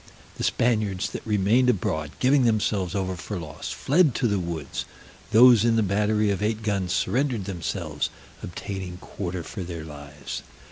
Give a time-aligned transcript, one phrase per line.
[0.37, 4.85] The Spaniards that remained abroad, giving themselves over for lost, fled to the woods:
[5.29, 8.09] those in the battery of eight guns surrendered themselves,
[8.41, 10.41] obtaining quarter for their lives.